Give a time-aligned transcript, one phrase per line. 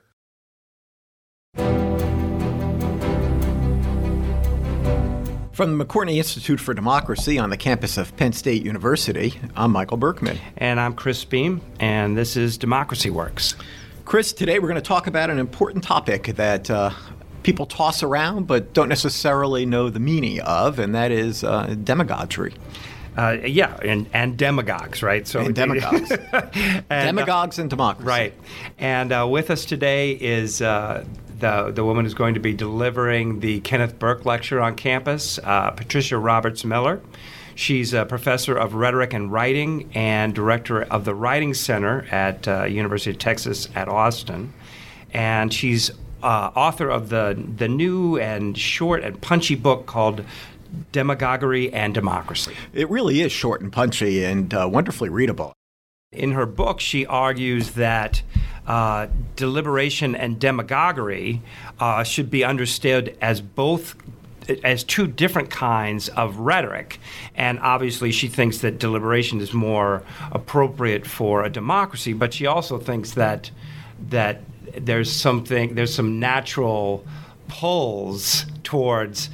[5.54, 9.98] From the McCourtney Institute for Democracy on the campus of Penn State University, I'm Michael
[9.98, 10.40] Berkman.
[10.58, 13.54] And I'm Chris Beem, and this is Democracy Works.
[14.04, 16.90] Chris, today we're going to talk about an important topic that uh,
[17.44, 22.56] people toss around but don't necessarily know the meaning of, and that is uh, demagoguery.
[23.16, 25.28] Uh, yeah, and, and demagogues, right?
[25.28, 28.34] So and demagogues, and, uh, demagogues, and democracy, right?
[28.80, 31.06] And uh, with us today is uh,
[31.44, 35.72] the, the woman who's going to be delivering the Kenneth Burke Lecture on campus, uh,
[35.72, 37.02] Patricia Roberts Miller.
[37.56, 42.64] She's a professor of rhetoric and writing and director of the Writing Center at uh,
[42.64, 44.54] University of Texas at Austin,
[45.14, 45.92] and she's
[46.24, 50.24] uh, author of the the new and short and punchy book called
[50.94, 52.54] Demagoguery and Democracy.
[52.74, 55.54] It really is short and punchy and uh, wonderfully readable.
[56.14, 58.24] In her book, she argues that
[58.68, 61.42] uh, deliberation and demagoguery
[61.80, 63.96] uh, should be understood as both
[64.64, 67.00] as two different kinds of rhetoric.
[67.36, 72.78] And obviously, she thinks that deliberation is more appropriate for a democracy, but she also
[72.78, 73.52] thinks that
[74.10, 74.42] that
[74.78, 77.06] there's something there's some natural
[77.48, 79.30] pulls towards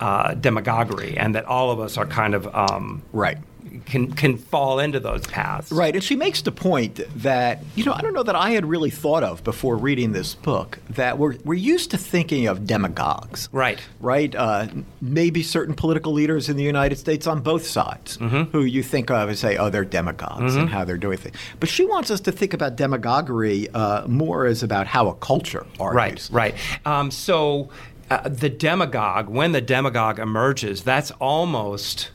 [0.00, 3.38] uh, demagoguery, and that all of us are kind of um, right
[3.86, 5.72] can can fall into those paths.
[5.72, 8.64] Right, and she makes the point that you know I don't know that I had
[8.64, 13.48] really thought of before reading this book that we're we're used to thinking of demagogues.
[13.52, 13.80] Right.
[14.00, 14.34] Right.
[14.34, 14.68] Uh,
[15.00, 18.50] maybe certain political leaders in the United States on both sides mm-hmm.
[18.56, 20.60] who you think of and say, oh, they're demagogues mm-hmm.
[20.60, 21.36] and how they're doing things.
[21.60, 25.66] But she wants us to think about demagoguery uh, more as about how a culture
[25.78, 26.30] argues.
[26.32, 26.52] Right.
[26.52, 26.86] Right.
[26.86, 27.70] Um, so.
[28.10, 32.10] Uh, the demagogue, when the demagogue emerges, that's almost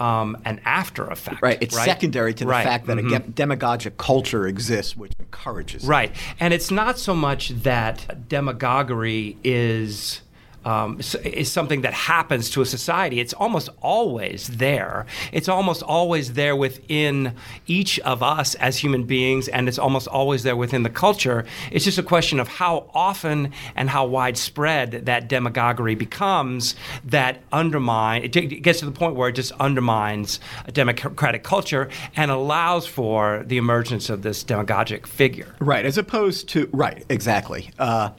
[0.00, 1.42] um, an after effect.
[1.42, 1.58] Right.
[1.60, 1.84] It's right?
[1.84, 2.64] secondary to the right.
[2.64, 3.14] fact that mm-hmm.
[3.14, 5.84] a demagogic culture exists, which encourages.
[5.84, 6.10] Right.
[6.10, 6.16] It.
[6.40, 10.22] And it's not so much that demagoguery is
[10.64, 13.20] um, is something that happens to a society.
[13.20, 15.06] It's almost always there.
[15.32, 17.34] It's almost always there within
[17.66, 21.44] each of us as human beings, and it's almost always there within the culture.
[21.70, 28.24] It's just a question of how often and how widespread that demagoguery becomes that undermine.
[28.24, 33.44] It gets to the point where it just undermines a democratic culture and allows for
[33.46, 35.54] the emergence of this demagogic figure.
[35.58, 37.70] Right, as opposed to right, exactly.
[37.78, 38.10] Uh,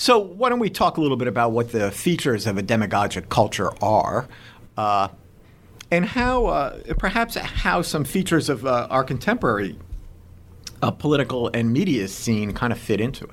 [0.00, 3.28] so, why don't we talk a little bit about what the features of a demagogic
[3.28, 4.26] culture are,
[4.78, 5.08] uh,
[5.90, 9.78] and how uh, perhaps how some features of uh, our contemporary
[10.80, 13.32] uh, political and media scene kind of fit into it.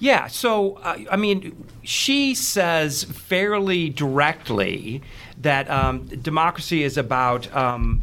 [0.00, 5.02] Yeah, so uh, I mean, she says fairly directly
[5.40, 8.02] that um, democracy is about um,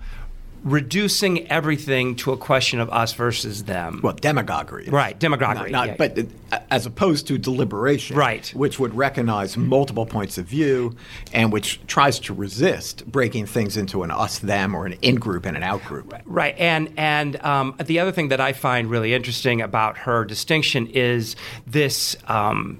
[0.63, 4.01] reducing everything to a question of us versus them.
[4.03, 4.89] Well, demagoguery.
[4.89, 5.71] Right, demagoguery.
[5.71, 6.07] Not, not, yeah.
[6.07, 8.17] But uh, as opposed to deliberation.
[8.17, 8.47] Right.
[8.49, 10.95] Which would recognize multiple points of view
[11.33, 15.45] and which tries to resist breaking things into an us them or an in group
[15.45, 16.13] and an out group.
[16.25, 16.55] Right.
[16.57, 21.35] And, and um, the other thing that I find really interesting about her distinction is
[21.65, 22.15] this.
[22.27, 22.79] Um,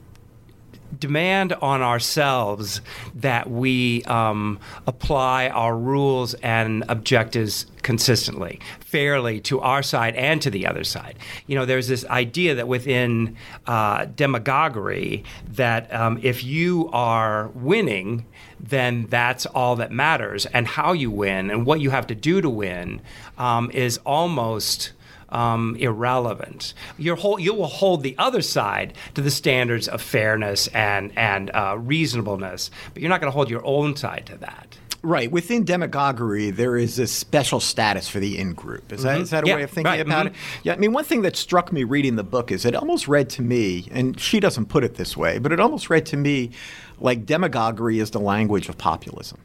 [0.98, 2.82] demand on ourselves
[3.16, 10.50] that we um, apply our rules and objectives consistently, fairly to our side and to
[10.50, 11.16] the other side.
[11.48, 13.38] You know, there's this idea that within
[13.68, 18.26] uh, demagoguery that um, if you are winning,
[18.60, 22.42] then that's all that matters, and how you win and what you have to do
[22.42, 23.02] to win
[23.38, 24.92] um, is almost
[25.30, 26.74] um, irrelevant.
[26.98, 31.76] you you will hold the other side to the standards of fairness and and uh,
[31.78, 34.78] reasonableness, but you're not going to hold your own side to that.
[35.02, 35.32] Right.
[35.32, 38.92] Within demagoguery, there is a special status for the in group.
[38.92, 39.08] Is, mm-hmm.
[39.08, 40.02] that, is that a yeah, way of thinking right.
[40.02, 40.36] about mm-hmm.
[40.36, 40.62] it?
[40.64, 40.74] Yeah.
[40.74, 43.42] I mean, one thing that struck me reading the book is it almost read to
[43.42, 46.52] me, and she doesn't put it this way, but it almost read to me
[47.00, 49.40] like demagoguery is the language of populism.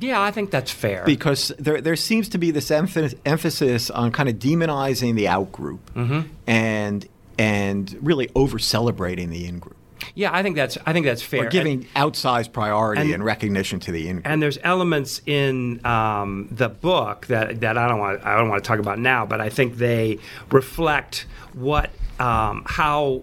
[0.00, 1.04] Yeah, I think that's fair.
[1.04, 5.94] Because there, there seems to be this emphasis on kind of demonizing the out group
[5.94, 6.28] mm-hmm.
[6.46, 7.08] and
[7.38, 9.76] and really over celebrating the in group.
[10.14, 11.46] Yeah, I think that's I think that's fair.
[11.46, 14.26] Or giving and, outsized priority and, and, recognition to the in group.
[14.26, 18.62] And there's elements in um, the book that, that I don't want I don't want
[18.62, 20.18] to talk about now, but I think they
[20.50, 23.22] reflect what um, how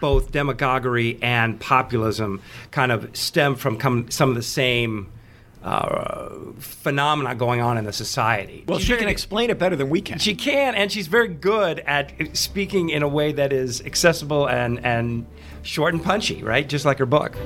[0.00, 5.08] both demagoguery and populism kind of stem from come, some of the same
[5.62, 6.28] uh,
[6.58, 8.64] phenomena going on in the society.
[8.66, 10.18] Well, she's she can explain it better than we can.
[10.18, 14.84] She can, and she's very good at speaking in a way that is accessible and,
[14.84, 15.26] and
[15.62, 16.68] short and punchy, right?
[16.68, 17.36] Just like her book.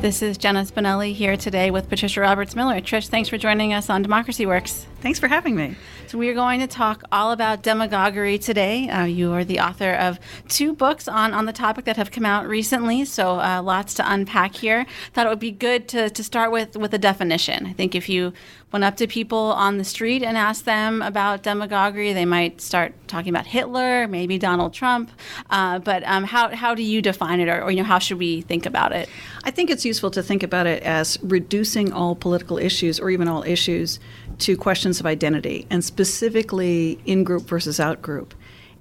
[0.00, 2.80] This is Jenna Spinelli here today with Patricia Roberts Miller.
[2.80, 4.86] Trish, thanks for joining us on Democracy Works.
[5.00, 5.76] Thanks for having me.
[6.08, 8.88] So, we are going to talk all about demagoguery today.
[8.88, 10.18] Uh, you are the author of
[10.48, 14.12] two books on, on the topic that have come out recently, so uh, lots to
[14.12, 14.86] unpack here.
[15.12, 17.66] Thought it would be good to, to start with, with a definition.
[17.66, 18.32] I think if you
[18.72, 22.92] went up to people on the street and asked them about demagoguery, they might start
[23.06, 25.10] talking about Hitler, maybe Donald Trump.
[25.48, 28.18] Uh, but um, how, how do you define it, or, or, you know, how should
[28.18, 29.08] we think about it?
[29.44, 33.28] I think it's useful to think about it as reducing all political issues, or even
[33.28, 34.00] all issues,
[34.38, 38.34] to questions of identity, and specifically in group versus out group.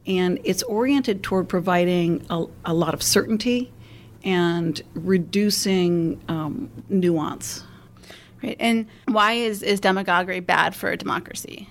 [0.05, 3.71] And it's oriented toward providing a, a lot of certainty
[4.23, 7.63] and reducing um, nuance.
[8.43, 8.57] Right.
[8.59, 11.69] And why is, is demagoguery bad for a democracy?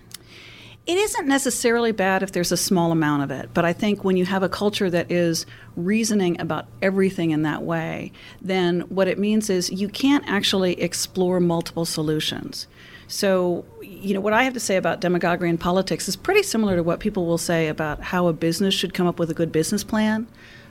[0.86, 4.16] It isn't necessarily bad if there's a small amount of it, but I think when
[4.16, 5.44] you have a culture that is
[5.74, 11.40] reasoning about everything in that way, then what it means is you can't actually explore
[11.40, 12.68] multiple solutions.
[13.08, 13.64] So,
[14.00, 16.82] you know, what I have to say about demagoguery in politics is pretty similar to
[16.82, 19.82] what people will say about how a business should come up with a good business
[19.82, 20.26] plan,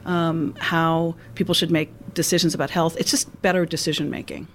[0.05, 2.95] um, how people should make decisions about health.
[2.99, 4.47] It's just better decision making.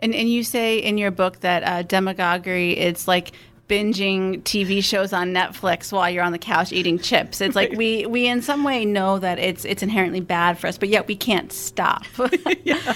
[0.00, 3.32] And, and you say in your book that uh, demagoguery, it's like
[3.70, 7.40] binging TV shows on Netflix while you're on the couch eating chips.
[7.40, 10.76] It's like we we in some way know that it's it's inherently bad for us,
[10.76, 12.04] but yet we can't stop.
[12.64, 12.94] yeah.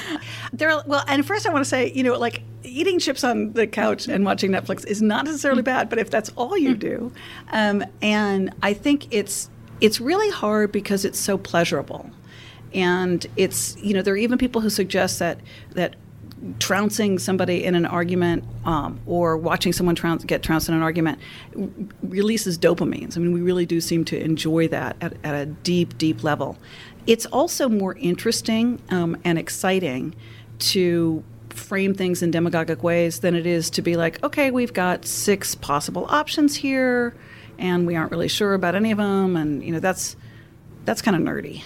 [0.53, 3.69] There well, and first I want to say, you know, like eating chips on the
[3.69, 7.12] couch and watching Netflix is not necessarily bad, but if that's all you do,
[7.53, 9.49] um, and I think it's
[9.81, 12.11] it's really hard because it's so pleasurable
[12.75, 15.38] and it's you know there are even people who suggest that
[15.70, 15.94] that
[16.58, 21.19] trouncing somebody in an argument um, or watching someone trounce, get trounced in an argument
[22.02, 23.17] releases dopamines.
[23.17, 26.58] I mean, we really do seem to enjoy that at, at a deep, deep level.
[27.06, 30.14] It's also more interesting um, and exciting
[30.58, 35.05] to frame things in demagogic ways than it is to be like, okay, we've got
[35.05, 37.14] six possible options here,
[37.58, 40.17] and we aren't really sure about any of them, and you know that's
[40.85, 41.62] that's kind of nerdy.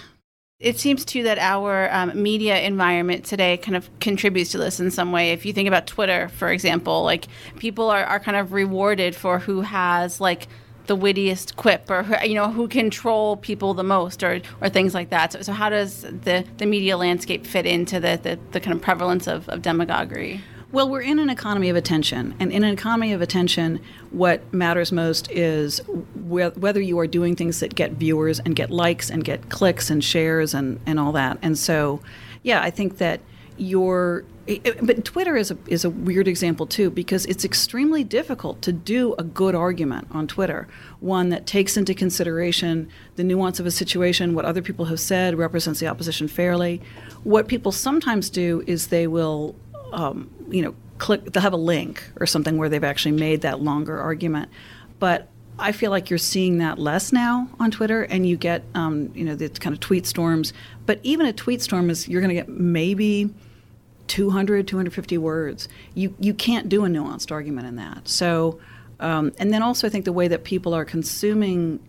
[0.61, 4.91] It seems too that our um, media environment today kind of contributes to this in
[4.91, 5.31] some way.
[5.31, 7.29] If you think about Twitter, for example, like
[7.61, 10.49] people are, are kind of rewarded for who has like
[10.89, 15.11] the wittiest quip or you know who control people the most or, or things like
[15.11, 15.33] that.
[15.33, 18.83] So, so how does the, the media landscape fit into the, the, the kind of
[18.83, 20.41] prevalence of, of demagoguery?
[20.71, 22.35] Well, we're in an economy of attention.
[22.39, 27.37] And in an economy of attention, what matters most is wh- whether you are doing
[27.37, 31.13] things that get viewers and get likes and get clicks and shares and, and all
[31.13, 31.39] that.
[31.41, 32.01] And so,
[32.43, 33.21] yeah, I think that
[33.57, 34.25] your
[34.81, 39.15] but Twitter is a is a weird example too because it's extremely difficult to do
[39.19, 40.67] a good argument on Twitter,
[41.01, 45.37] one that takes into consideration the nuance of a situation, what other people have said,
[45.37, 46.81] represents the opposition fairly.
[47.25, 49.55] What people sometimes do is they will
[49.93, 53.61] um, you know, click, they'll have a link or something where they've actually made that
[53.61, 54.51] longer argument.
[54.99, 55.29] But
[55.59, 59.25] I feel like you're seeing that less now on Twitter, and you get, um, you
[59.25, 60.53] know, the kind of tweet storms.
[60.87, 63.31] But even a tweet storm is you're going to get maybe
[64.07, 65.69] 200, 250 words.
[65.95, 68.09] You you can't do a nuanced argument in that.
[68.09, 68.61] So,
[69.01, 71.81] um, and then also I think the way that people are consuming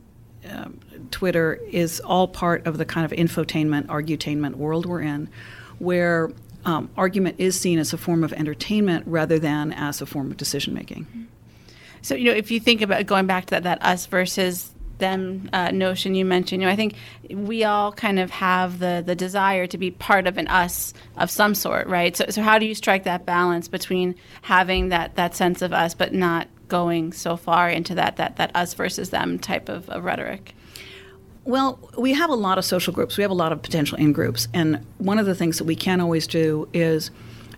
[0.50, 0.80] um,
[1.12, 5.30] Twitter is all part of the kind of infotainment, argutainment world we're in,
[5.80, 6.32] where
[6.66, 10.38] um, argument is seen as a form of entertainment rather than as a form of
[10.38, 11.28] decision making.
[12.02, 15.50] So, you know, if you think about going back to that, that us versus them
[15.54, 16.96] uh, notion you mentioned, you know, I think
[17.30, 21.30] we all kind of have the, the desire to be part of an us of
[21.30, 22.16] some sort, right?
[22.16, 25.94] So, so how do you strike that balance between having that, that sense of us,
[25.94, 30.04] but not going so far into that, that, that us versus them type of, of
[30.04, 30.54] rhetoric?
[31.46, 33.18] Well, we have a lot of social groups.
[33.18, 34.48] We have a lot of potential in groups.
[34.54, 37.12] And one of the things that we can always do is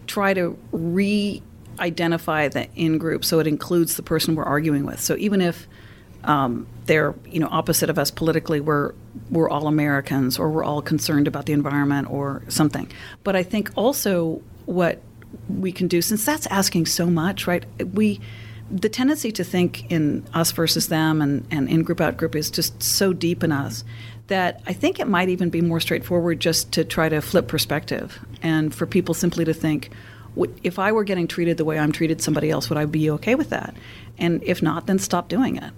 [0.08, 1.42] try to re
[1.80, 5.00] identify the in group so it includes the person we're arguing with.
[5.00, 5.68] So even if
[6.24, 8.94] um, they're you know opposite of us politically, we're
[9.30, 12.92] we're all Americans or we're all concerned about the environment or something.
[13.24, 15.02] But I think also what
[15.50, 17.66] we can do, since that's asking so much, right?
[17.94, 18.20] We
[18.72, 22.50] the tendency to think in us versus them and, and in group out group is
[22.50, 23.84] just so deep in us
[24.28, 28.18] that I think it might even be more straightforward just to try to flip perspective
[28.42, 29.92] and for people simply to think,
[30.64, 33.36] if I were getting treated the way I'm treated somebody else, would I be okay
[33.36, 33.76] with that?
[34.18, 35.74] And if not, then stop doing it.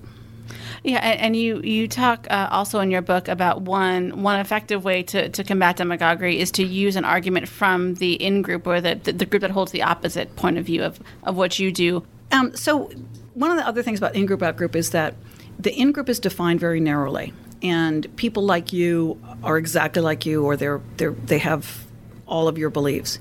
[0.84, 5.02] Yeah, and, you you talk uh, also in your book about one one effective way
[5.04, 8.96] to, to combat demagoguery is to use an argument from the in group or the,
[8.96, 12.04] the, the group that holds the opposite point of view of, of what you do.
[12.34, 12.92] Um, so
[13.34, 15.16] one of the other things about in group out group is that
[15.58, 20.44] the in group is defined very narrowly, and people like you are exactly like you,
[20.44, 21.86] or they're they they have
[22.28, 23.20] all of your beliefs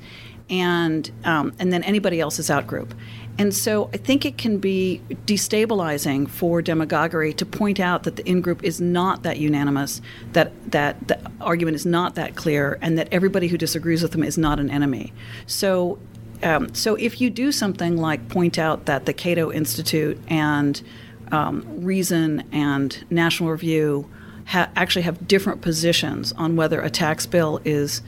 [0.52, 2.94] and um, and then anybody else is out group.
[3.38, 8.28] And so I think it can be destabilizing for demagoguery to point out that the
[8.28, 10.02] in group is not that unanimous,
[10.34, 14.22] that that the argument is not that clear, and that everybody who disagrees with them
[14.22, 15.12] is not an enemy.
[15.46, 15.98] So.
[16.42, 20.82] Um, so if you do something like point out that the Cato Institute and
[21.30, 24.08] um, Reason and National Review
[24.46, 28.02] ha- actually have different positions on whether a tax bill is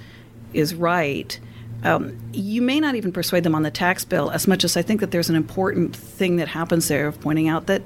[0.52, 1.38] is right,
[1.82, 4.82] um, you may not even persuade them on the tax bill as much as I
[4.82, 7.82] think that there's an important thing that happens there of pointing out that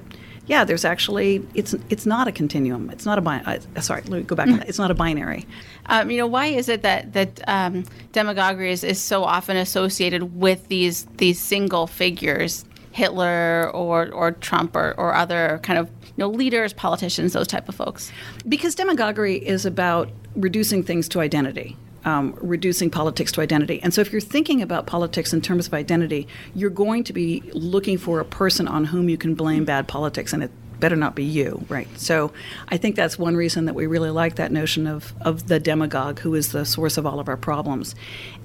[0.49, 2.89] yeah, there's actually it's it's not a continuum.
[2.91, 3.43] It's not a bi-
[3.77, 4.49] uh, sorry, let me go back.
[4.67, 5.47] It's not a binary.
[5.87, 10.35] Um, you know, why is it that that um, demagoguery is, is so often associated
[10.35, 16.15] with these these single figures, Hitler or or Trump or, or other kind of you
[16.17, 18.11] know leaders, politicians, those type of folks?
[18.49, 23.81] Because demagoguery is about reducing things to identity um, reducing politics to identity.
[23.83, 27.43] And so, if you're thinking about politics in terms of identity, you're going to be
[27.53, 30.51] looking for a person on whom you can blame bad politics, and it
[30.81, 31.89] better not be you, right?
[31.99, 32.33] So,
[32.69, 36.21] I think that's one reason that we really like that notion of of the demagogue,
[36.21, 37.95] who is the source of all of our problems.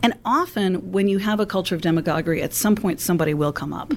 [0.02, 3.74] And often, when you have a culture of demagoguery, at some point somebody will come
[3.74, 3.94] up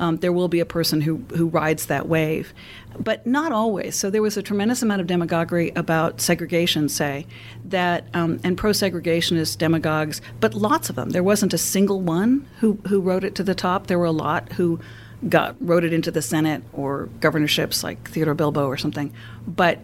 [0.00, 2.52] um, there will be a person who, who rides that wave.
[2.98, 3.94] But not always.
[3.94, 7.26] So there was a tremendous amount of demagoguery about segregation, say,
[7.66, 11.10] that um, and pro-segregationist demagogues, but lots of them.
[11.10, 13.86] There wasn't a single one who, who wrote it to the top.
[13.86, 14.80] There were a lot who
[15.28, 19.12] got wrote it into the Senate or governorships like Theodore Bilbo or something.
[19.46, 19.80] But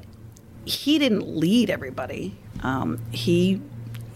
[0.64, 2.37] he didn't lead everybody.
[2.62, 3.61] Um, he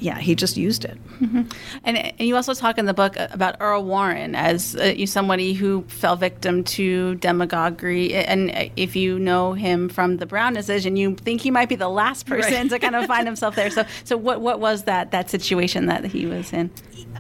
[0.01, 0.99] yeah, he just used it.
[1.21, 1.43] Mm-hmm.
[1.85, 5.83] And, and, you also talk in the book about Earl Warren as uh, somebody who
[5.89, 8.15] fell victim to demagoguery.
[8.15, 11.89] And if you know him from the Brown decision, you think he might be the
[11.89, 12.71] last person right.
[12.71, 13.71] to kind of find himself there.
[13.71, 16.71] So, so what, what was that, that situation that he was in?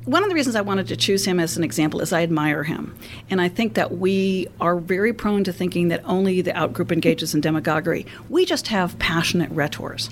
[0.05, 2.65] One of the reasons I wanted to choose him as an example is I admire
[2.65, 2.97] him.
[3.29, 7.35] And I think that we are very prone to thinking that only the outgroup engages
[7.35, 8.07] in demagoguery.
[8.31, 10.11] We just have passionate rhetors.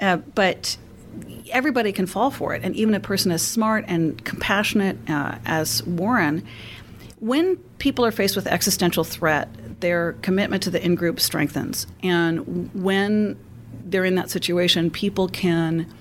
[0.00, 0.76] Uh, but
[1.50, 2.62] everybody can fall for it.
[2.64, 6.46] And even a person as smart and compassionate uh, as Warren,
[7.20, 9.48] when people are faced with existential threat,
[9.80, 11.86] their commitment to the in group strengthens.
[12.02, 13.38] And when
[13.84, 15.92] they're in that situation, people can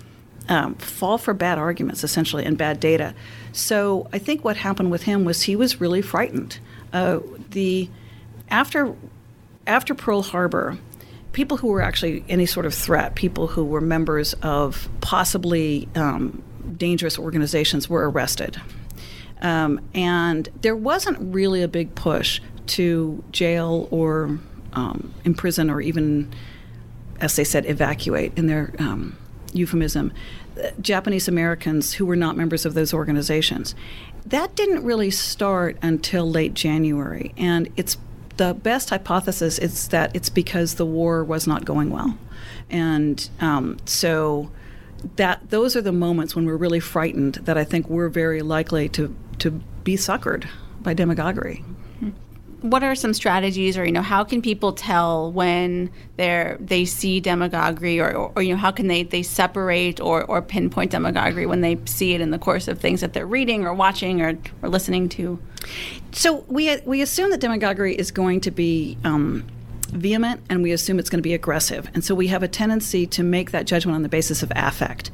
[0.50, 3.14] um, fall for bad arguments, essentially, and bad data.
[3.52, 6.60] So I think what happened with him was he was really frightened.
[6.94, 7.20] Uh,
[7.52, 7.90] the
[8.50, 8.96] after
[9.66, 10.78] after Pearl Harbor,
[11.38, 16.42] people who were actually any sort of threat, people who were members of possibly um,
[16.76, 18.60] dangerous organizations, were arrested.
[19.44, 22.42] Um, and there wasn't really a big push
[22.78, 24.40] to jail or
[24.74, 26.34] um, imprison or even,
[27.22, 29.16] as they said, evacuate in their um,
[29.54, 30.12] euphemism,
[30.60, 33.76] uh, Japanese Americans who were not members of those organizations.
[34.26, 37.96] That didn't really start until late January, and it's
[38.38, 42.18] the best hypothesis is that it's because the war was not going well,
[42.70, 44.52] and um, so
[45.16, 48.90] that those are the moments when we're really frightened that I think we're very likely
[48.90, 49.52] to to
[49.84, 50.48] be suckered
[50.82, 51.64] by demagoguery.
[52.70, 57.20] What are some strategies, or you know, how can people tell when they're they see
[57.20, 61.46] demagoguery, or, or, or you know, how can they they separate or or pinpoint demagoguery
[61.46, 64.38] when they see it in the course of things that they're reading or watching or
[64.62, 65.40] or listening to?
[66.12, 68.98] So we we assume that demagoguery is going to be.
[69.04, 69.46] Um,
[69.88, 73.08] vehement and we assume it's going to be aggressive and so we have a tendency
[73.08, 75.10] to make that judgment on the basis of affect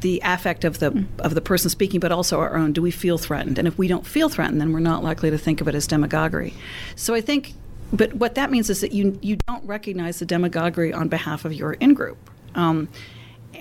[0.00, 2.72] the affect of the of the person speaking, but also our own.
[2.72, 3.58] Do we feel threatened?
[3.58, 5.86] And if we don't feel threatened, then we're not likely to think of it as
[5.86, 6.54] demagoguery.
[6.94, 7.54] So I think,
[7.92, 11.52] but what that means is that you you don't recognize the demagoguery on behalf of
[11.52, 12.18] your in group.
[12.54, 12.88] Um,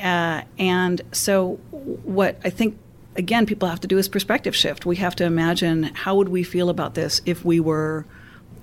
[0.02, 2.78] uh, and so what I think
[3.16, 4.86] again people have to do is perspective shift.
[4.86, 8.06] We have to imagine how would we feel about this if we were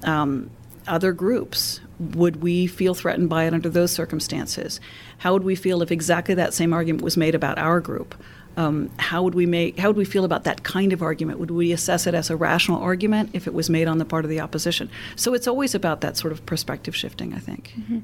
[0.04, 0.50] um,
[0.86, 4.80] other groups would we feel threatened by it under those circumstances?
[5.18, 8.14] How would we feel if exactly that same argument was made about our group?
[8.56, 9.78] Um, how would we make?
[9.78, 11.38] How would we feel about that kind of argument?
[11.38, 14.24] Would we assess it as a rational argument if it was made on the part
[14.24, 14.90] of the opposition?
[15.16, 17.72] So it's always about that sort of perspective shifting, I think.
[17.78, 17.98] Mm-hmm.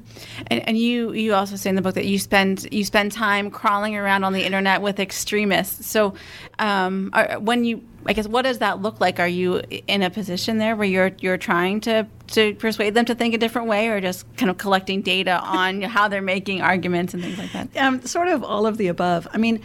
[0.47, 3.51] And, and, you you also say in the book that you spend you spend time
[3.51, 5.87] crawling around on the internet with extremists.
[5.87, 6.13] So
[6.57, 9.19] um, are, when you I guess what does that look like?
[9.19, 13.15] Are you in a position there where you're you're trying to to persuade them to
[13.15, 17.13] think a different way, or just kind of collecting data on how they're making arguments
[17.13, 17.75] and things like that?
[17.77, 19.27] Um, sort of all of the above.
[19.33, 19.61] I mean.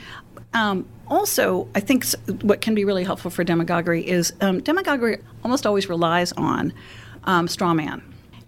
[0.54, 2.06] Um, also, I think
[2.42, 6.73] what can be really helpful for demagoguery is um, demagoguery almost always relies on
[7.25, 8.02] um, straw man,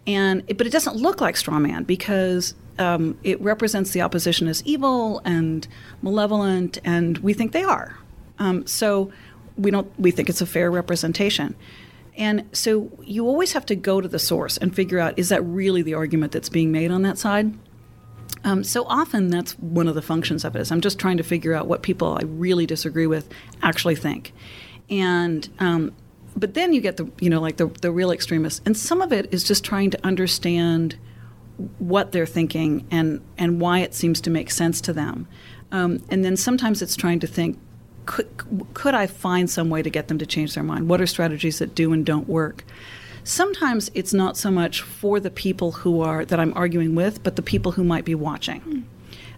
[0.06, 4.62] and but it doesn't look like straw man because um, it represents the opposition as
[4.64, 5.68] evil and
[6.00, 7.98] malevolent, and we think they are.
[8.38, 9.12] Um, so
[9.58, 11.54] we don't we think it's a fair representation.
[12.16, 15.42] And so you always have to go to the source and figure out is that
[15.42, 17.52] really the argument that's being made on that side?
[18.46, 21.24] Um, so often that's one of the functions of it is I'm just trying to
[21.24, 23.28] figure out what people I really disagree with
[23.60, 24.32] actually think.
[24.88, 25.92] And um,
[26.36, 29.12] but then you get the you know like the the real extremists, and some of
[29.12, 30.96] it is just trying to understand
[31.78, 35.26] what they're thinking and and why it seems to make sense to them.
[35.72, 37.58] Um, and then sometimes it's trying to think
[38.04, 38.28] could,
[38.74, 40.88] could I find some way to get them to change their mind?
[40.88, 42.64] What are strategies that do and don't work?
[43.26, 47.35] Sometimes it's not so much for the people who are that I'm arguing with, but
[47.35, 48.61] the people who might be watching.
[48.61, 48.83] Mm.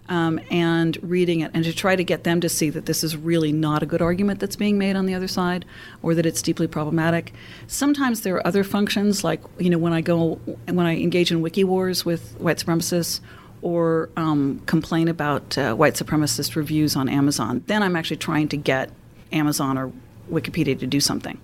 [0.07, 3.17] Um, and reading it, and to try to get them to see that this is
[3.17, 5.65] really not a good argument that's being made on the other side,
[6.03, 7.33] or that it's deeply problematic.
[7.65, 11.41] Sometimes there are other functions, like you know, when I go when I engage in
[11.41, 13.21] wiki wars with white supremacists,
[13.63, 18.57] or um, complain about uh, white supremacist reviews on Amazon, then I'm actually trying to
[18.57, 18.91] get
[19.31, 19.91] Amazon or
[20.31, 21.39] Wikipedia to do something.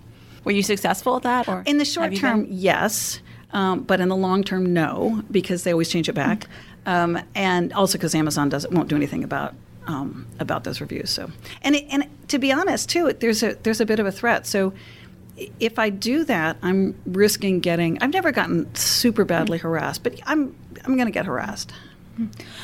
[0.45, 1.47] Were you successful at that?
[1.47, 3.19] Or in the short term, yes,
[3.51, 6.41] um, but in the long term, no, because they always change it back,
[6.85, 7.17] mm-hmm.
[7.17, 9.55] um, and also because Amazon doesn't won't do anything about
[9.87, 11.09] um, about those reviews.
[11.09, 11.31] So,
[11.61, 14.45] and it, and to be honest, too, there's a there's a bit of a threat.
[14.45, 14.73] So
[15.59, 18.01] if I do that, I'm risking getting.
[18.01, 19.67] I've never gotten super badly mm-hmm.
[19.67, 20.55] harassed, but I'm
[20.85, 21.71] I'm going to get harassed.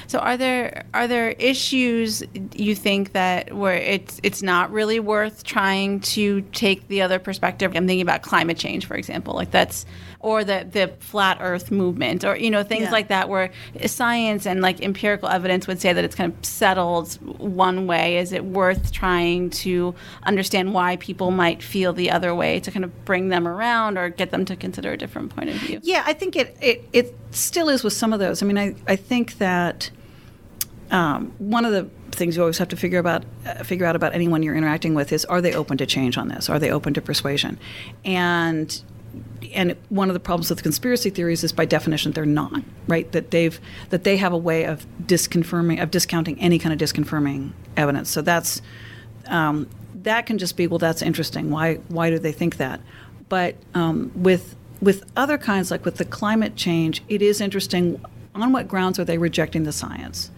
[0.08, 5.44] So are there are there issues you think that where it's it's not really worth
[5.44, 7.72] trying to take the other perspective?
[7.76, 9.34] I'm thinking about climate change, for example.
[9.34, 9.86] Like that's
[10.22, 12.92] or the the flat Earth movement, or you know things yeah.
[12.92, 13.52] like that, where
[13.86, 18.18] science and like empirical evidence would say that it's kind of settled one way.
[18.18, 22.86] Is it worth trying to understand why people might feel the other way to kind
[22.86, 25.80] of bring them around or get them to consider a different point of view?
[25.84, 28.44] Yeah, I think it it, it still is with some of those.
[28.44, 29.90] I mean, I I think that
[30.92, 34.14] um, one of the things you always have to figure about uh, figure out about
[34.14, 36.48] anyone you're interacting with is are they open to change on this?
[36.48, 37.58] Are they open to persuasion?
[38.06, 38.82] And
[39.54, 43.32] and one of the problems with conspiracy theories is by definition they're not right that
[43.32, 48.10] they've that they have a way of disconfirming of discounting any kind of disconfirming evidence
[48.10, 48.62] so that's
[49.28, 52.80] um, that can just be well that's interesting why why do they think that
[53.28, 58.00] but um, with with other kinds like with the climate change it is interesting
[58.36, 60.32] on what grounds are they rejecting the science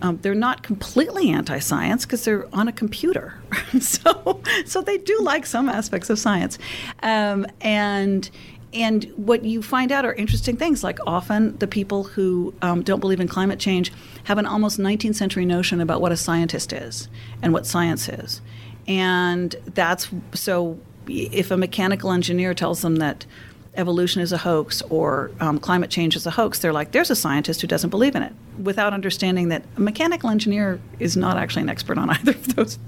[0.00, 3.34] um, they're not completely anti-science because they're on a computer,
[3.80, 6.58] so so they do like some aspects of science,
[7.02, 8.30] um, and
[8.72, 10.84] and what you find out are interesting things.
[10.84, 13.92] Like often the people who um, don't believe in climate change
[14.24, 17.08] have an almost 19th century notion about what a scientist is
[17.42, 18.40] and what science is,
[18.86, 20.78] and that's so.
[21.10, 23.24] If a mechanical engineer tells them that
[23.78, 27.16] evolution is a hoax or um, climate change is a hoax, they're like, there's a
[27.16, 31.62] scientist who doesn't believe in it, without understanding that a mechanical engineer is not actually
[31.62, 32.78] an expert on either of those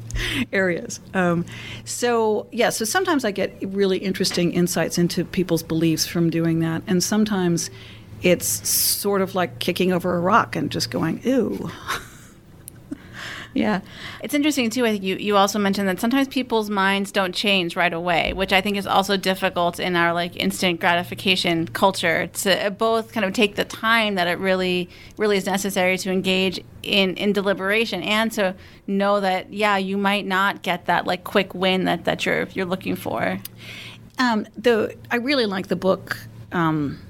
[0.53, 1.01] areas.
[1.15, 1.47] Um,
[1.85, 6.83] so, yeah, so sometimes I get really interesting insights into people's beliefs from doing that,
[6.87, 7.71] and sometimes
[8.23, 11.71] it's sort of like kicking over a rock and just going, ew.
[13.53, 13.81] Yeah.
[14.23, 14.87] It's interesting, too.
[14.87, 18.53] I think you, you also mentioned that sometimes people's minds don't change right away, which
[18.53, 23.33] I think is also difficult in our like instant gratification culture to both kind of
[23.33, 28.31] take the time that it really, really is necessary to engage in, in deliberation and
[28.33, 28.55] to
[28.87, 32.67] know that, yeah, you might not get that like quick win that, that you're, you're
[32.67, 33.39] looking for.
[34.19, 36.19] Um, the, I really like the book.
[36.53, 37.01] Um,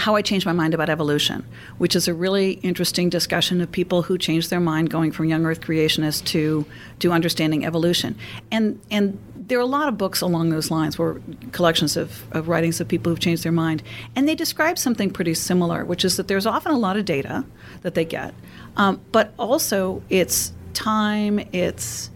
[0.00, 1.44] how I Changed My Mind About Evolution,
[1.76, 5.44] which is a really interesting discussion of people who changed their mind going from young
[5.44, 6.64] Earth creationists to
[7.00, 8.16] to understanding evolution.
[8.50, 11.20] And and there are a lot of books along those lines, where
[11.52, 13.82] collections of, of writings of people who've changed their mind,
[14.16, 17.44] and they describe something pretty similar, which is that there's often a lot of data
[17.82, 18.32] that they get,
[18.76, 22.10] um, but also it's time, it's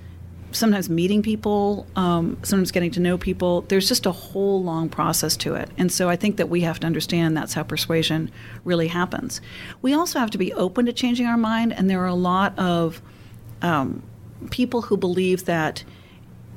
[0.54, 3.62] sometimes meeting people, um, sometimes getting to know people.
[3.62, 5.68] There's just a whole long process to it.
[5.76, 8.30] And so I think that we have to understand that's how persuasion
[8.64, 9.40] really happens.
[9.82, 12.58] We also have to be open to changing our mind, and there are a lot
[12.58, 13.02] of
[13.62, 14.02] um,
[14.50, 15.84] people who believe that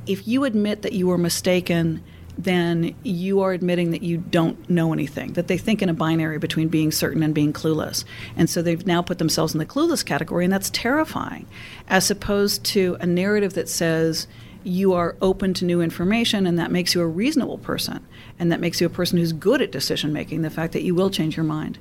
[0.05, 2.03] if you admit that you were mistaken,
[2.37, 6.37] then you are admitting that you don't know anything, that they think in a binary
[6.37, 8.03] between being certain and being clueless.
[8.35, 11.47] And so they've now put themselves in the clueless category, and that's terrifying,
[11.87, 14.27] as opposed to a narrative that says,
[14.63, 18.05] you are open to new information, and that makes you a reasonable person,
[18.37, 20.93] and that makes you a person who's good at decision making, the fact that you
[20.93, 21.79] will change your mind.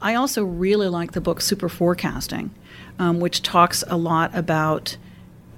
[0.00, 2.50] I also really like the book Super Forecasting,
[2.98, 4.96] um, which talks a lot about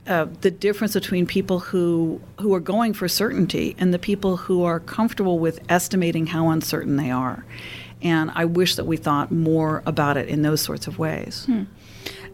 [0.06, 4.62] uh, the difference between people who who are going for certainty and the people who
[4.62, 7.44] are comfortable with estimating how uncertain they are.
[8.02, 11.46] And I wish that we thought more about it in those sorts of ways.
[11.46, 11.62] Hmm.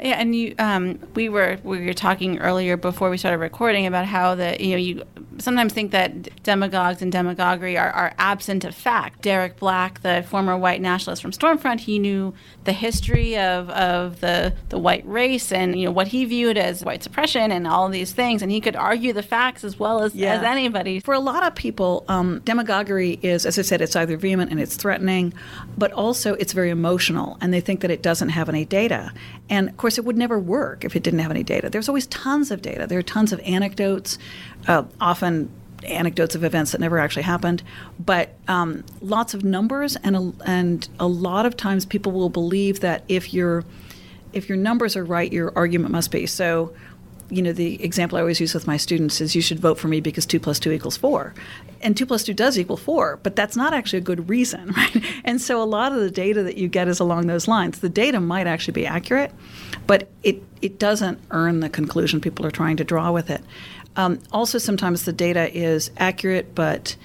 [0.00, 4.06] Yeah, and you, um, we were we were talking earlier before we started recording about
[4.06, 5.04] how the you know you
[5.40, 9.22] sometimes think that demagogues and demagoguery are, are absent of fact.
[9.22, 12.34] Derek Black, the former white nationalist from Stormfront, he knew
[12.64, 16.84] the history of, of the, the white race and you know what he viewed as
[16.84, 20.14] white suppression and all these things, and he could argue the facts as well as,
[20.14, 20.34] yeah.
[20.34, 21.00] as anybody.
[21.00, 24.60] For a lot of people, um, demagoguery is, as I said, it's either vehement and
[24.60, 25.32] it's threatening,
[25.76, 29.12] but also it's very emotional, and they think that it doesn't have any data.
[29.48, 31.70] And of course, it would never work if it didn't have any data.
[31.70, 32.86] There's always tons of data.
[32.86, 34.18] There are tons of anecdotes,
[34.66, 35.50] uh, often
[35.84, 37.62] anecdotes of events that never actually happened,
[37.98, 42.80] but um, lots of numbers, and a, and a lot of times people will believe
[42.80, 43.64] that if your
[44.32, 46.26] if your numbers are right, your argument must be.
[46.26, 46.72] So,
[47.30, 49.88] you know, the example I always use with my students is you should vote for
[49.88, 51.34] me because two plus two equals four,
[51.80, 55.04] and two plus two does equal four, but that's not actually a good reason, right?
[55.24, 57.80] And so a lot of the data that you get is along those lines.
[57.80, 59.32] The data might actually be accurate,
[59.86, 63.42] but it it doesn't earn the conclusion people are trying to draw with it.
[63.96, 66.96] Um, also, sometimes the data is accurate but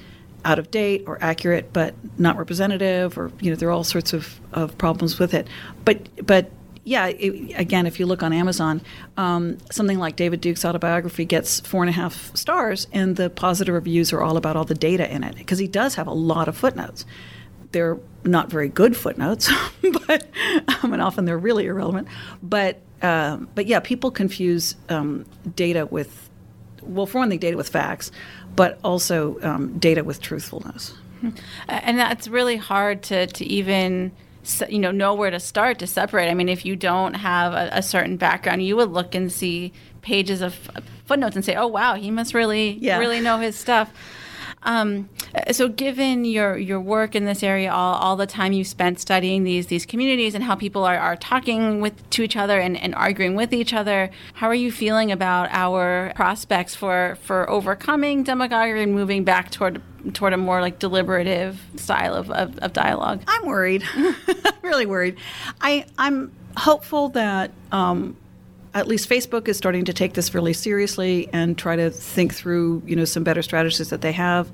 [0.43, 4.13] out of date, or accurate but not representative, or you know there are all sorts
[4.13, 5.47] of, of problems with it.
[5.83, 6.51] But but
[6.85, 8.79] yeah, it, again, if you look on Amazon,
[9.17, 13.73] um, something like David Duke's autobiography gets four and a half stars, and the positive
[13.73, 16.47] reviews are all about all the data in it because he does have a lot
[16.47, 17.03] of footnotes.
[17.71, 19.51] They're not very good footnotes,
[20.07, 20.27] but
[20.83, 22.07] um, and often they're really irrelevant.
[22.43, 26.29] But um, but yeah, people confuse um, data with
[26.83, 28.11] well, for one thing, data with facts,
[28.55, 30.93] but also um, data with truthfulness.
[31.23, 31.31] Uh,
[31.67, 34.11] and that's really hard to, to even
[34.69, 36.29] you know know where to start to separate.
[36.29, 39.73] I mean, if you don't have a, a certain background, you would look and see
[40.01, 40.53] pages of
[41.05, 42.99] footnotes and say, "Oh, wow, he must really yeah.
[42.99, 43.91] really know his stuff."
[44.65, 45.09] Um,
[45.51, 49.43] so, given your your work in this area, all, all the time you spent studying
[49.43, 52.95] these these communities and how people are, are talking with to each other and, and
[52.95, 58.81] arguing with each other, how are you feeling about our prospects for for overcoming demagoguery
[58.81, 59.81] and moving back toward
[60.13, 63.21] toward a more like deliberative style of, of, of dialogue?
[63.27, 63.83] I'm worried.
[64.61, 65.17] Really worried.
[65.61, 67.51] I I'm hopeful that.
[67.71, 68.17] Um,
[68.75, 72.83] at least Facebook is starting to take this really seriously and try to think through,
[72.85, 74.51] you know, some better strategies that they have.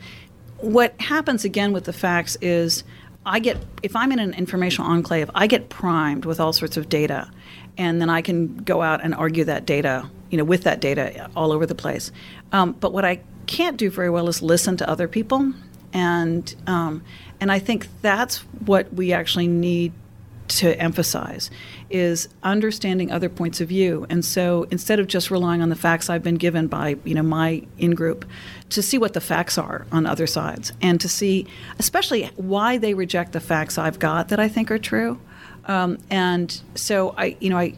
[0.58, 2.84] What happens again with the facts is
[3.26, 6.88] I get if I'm in an informational enclave, I get primed with all sorts of
[6.88, 7.30] data,
[7.78, 11.30] and then I can go out and argue that data, you know, with that data
[11.36, 12.12] all over the place.
[12.52, 15.52] Um, but what I can't do very well is listen to other people,
[15.94, 17.04] and um,
[17.40, 19.94] and I think that's what we actually need
[20.52, 21.50] to emphasize
[21.90, 24.06] is understanding other points of view.
[24.10, 27.24] And so instead of just relying on the facts I've been given by, you know,
[27.24, 28.26] my in group,
[28.70, 31.48] to see what the facts are on other sides and to see
[31.80, 35.20] especially why they reject the facts I've got that I think are true.
[35.66, 37.76] Um, and so I, you know, I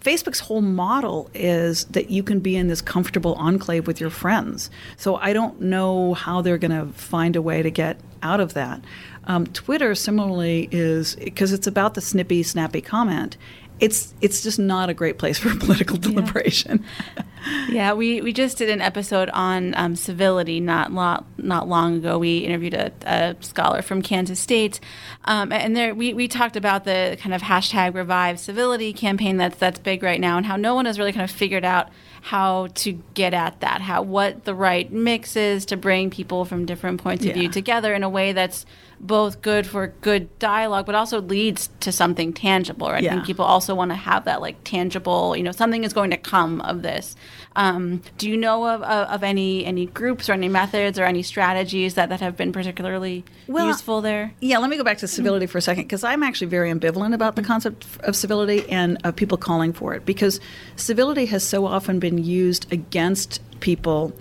[0.00, 4.70] Facebook's whole model is that you can be in this comfortable enclave with your friends.
[4.96, 8.54] So I don't know how they're going to find a way to get out of
[8.54, 8.82] that.
[9.26, 13.36] Um, Twitter, similarly, is because it's about the snippy, snappy comment,
[13.80, 16.84] it's it's just not a great place for political deliberation.
[17.68, 22.16] Yeah, we, we just did an episode on um, civility not lo- not long ago.
[22.18, 24.80] We interviewed a, a scholar from Kansas State,
[25.26, 29.58] um, and there we, we talked about the kind of hashtag revive civility campaign that's
[29.58, 31.90] that's big right now, and how no one has really kind of figured out
[32.22, 36.64] how to get at that, how what the right mix is to bring people from
[36.64, 37.34] different points of Yeah.
[37.34, 38.64] view together in a way that's
[39.04, 42.88] both good for good dialogue, but also leads to something tangible.
[42.88, 43.04] Right?
[43.04, 46.10] I think people also want to have that like tangible, you know, something is going
[46.10, 47.14] to come of this.
[47.54, 51.22] Um, do you know of, of, of any any groups or any methods or any
[51.22, 54.32] strategies that, that have been particularly Well, useful there?
[54.40, 57.14] Yeah, let me go back to civility for a second because I'm actually very ambivalent
[57.14, 60.40] about the concept of civility and of people calling for it because
[60.76, 64.14] civility has so often been used against people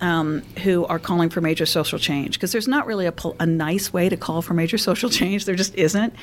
[0.00, 3.92] um, who are calling for major social change because there's not really a, a nice
[3.92, 5.44] way to call for major social change.
[5.44, 6.14] There just isn't,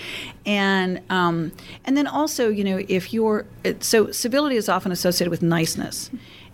[0.45, 1.51] and um,
[1.83, 3.45] and then also you know if you're
[3.79, 6.09] so civility is often associated with niceness.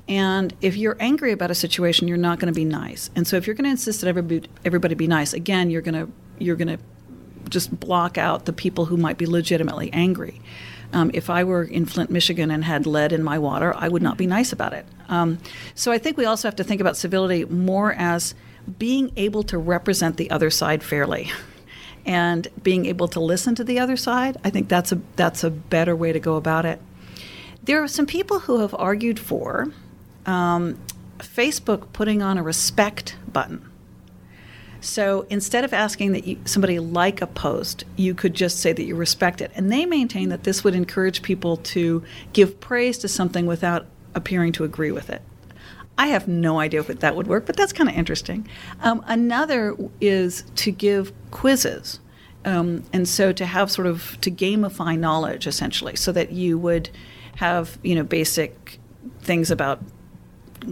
[0.08, 3.12] And if you're angry about a situation, you're not going to be nice.
[3.16, 5.94] And so, if you're going to insist that everybody, everybody be nice, again, you're going
[5.94, 6.80] to you're going to
[7.50, 10.42] just block out the people who might be legitimately angry.
[10.94, 14.02] Um, if I were in Flint, Michigan, and had lead in my water, I would
[14.02, 14.86] not be nice about it.
[15.10, 15.40] Um,
[15.76, 18.36] so I think we also have to think about civility more as
[18.78, 21.32] being able to represent the other side fairly.
[22.04, 25.52] And being able to listen to the other side, I think that's a that's a
[25.52, 26.82] better way to go about it.
[27.62, 29.68] There are some people who have argued for
[30.26, 30.80] um,
[31.20, 33.71] Facebook putting on a respect button.
[34.82, 38.84] So instead of asking that you, somebody like a post, you could just say that
[38.84, 39.52] you respect it.
[39.56, 44.52] And they maintain that this would encourage people to give praise to something without appearing
[44.54, 45.22] to agree with it.
[45.98, 48.48] I have no idea if that would work, but that's kind of interesting.
[48.82, 52.00] Um, another is to give quizzes.
[52.44, 56.89] Um, and so to have sort of to gamify knowledge essentially so that you would
[57.36, 58.80] have you know basic
[59.22, 59.80] things about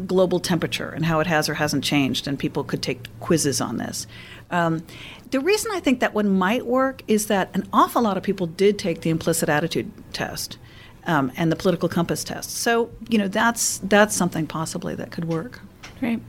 [0.08, 3.78] global temperature and how it has or hasn't changed, and people could take quizzes on
[3.78, 4.08] this.
[4.52, 4.84] Um,
[5.32, 8.48] the reason I think that one might work is that an awful lot of people
[8.48, 10.58] did take the implicit attitude test
[11.06, 12.52] um, and the political compass test.
[12.52, 15.60] So you know that's that's something possibly that could work.
[16.00, 16.20] Great.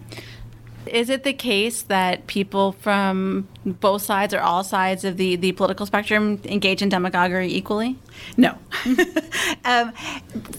[0.86, 5.52] Is it the case that people from both sides or all sides of the, the
[5.52, 7.98] political spectrum engage in demagoguery equally?
[8.36, 8.56] No.
[9.64, 9.92] um,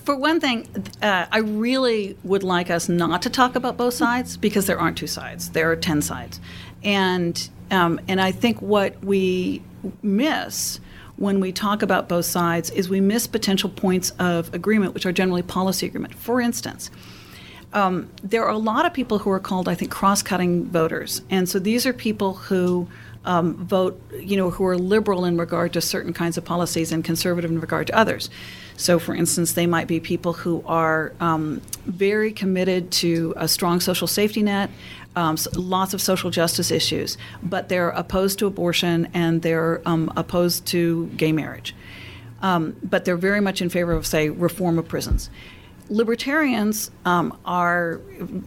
[0.05, 0.67] for one thing,
[1.01, 4.97] uh, I really would like us not to talk about both sides because there aren't
[4.97, 5.49] two sides.
[5.49, 6.39] There are 10 sides.
[6.83, 9.63] And, um, and I think what we
[10.03, 10.79] miss
[11.17, 15.11] when we talk about both sides is we miss potential points of agreement, which are
[15.11, 16.15] generally policy agreement.
[16.15, 16.89] For instance,
[17.73, 21.47] um, there are a lot of people who are called, I think, cross-cutting voters, and
[21.47, 22.87] so these are people who
[23.25, 27.03] um, vote, you know, who are liberal in regard to certain kinds of policies and
[27.03, 28.29] conservative in regard to others.
[28.77, 33.79] So, for instance, they might be people who are um, very committed to a strong
[33.79, 34.71] social safety net,
[35.15, 40.11] um, s lots of social justice issues, but they're opposed to abortion and they're um,
[40.15, 41.75] opposed to gay marriage.
[42.41, 45.29] Um, but they're very much in favor of, say, reform of prisons
[45.91, 47.99] libertarians um, are,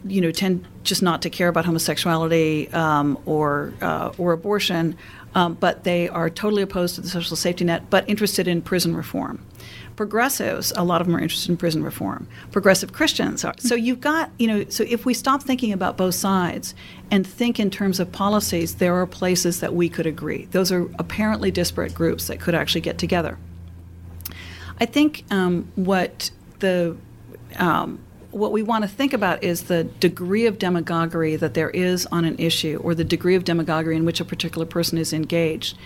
[0.07, 4.97] you know, tend just not to care about homosexuality um, or uh, or abortion,
[5.35, 8.97] um, but they are totally opposed to the social safety net, but interested in prison
[8.97, 9.45] reform.
[9.95, 12.27] Progressives, a lot of them are interested in prison reform.
[12.51, 13.55] Progressive Christians are.
[13.59, 16.75] So you've got, you know, so if we stop thinking about both sides
[17.13, 20.47] and think in terms of policies, there are places that we could agree.
[20.47, 23.39] Those are apparently disparate groups that could actually get together.
[24.81, 26.97] I think um, what the
[27.57, 28.01] um,
[28.35, 32.25] what we want to think about is the degree of demagoguery that there is on
[32.25, 35.79] an issue, or the degree of demagoguery in which a particular person is engaged,